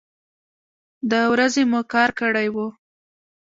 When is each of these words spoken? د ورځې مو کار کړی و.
د 1.11 1.13
ورځې 1.33 1.63
مو 1.71 1.79
کار 1.93 2.09
کړی 2.19 2.47
و. 2.55 2.57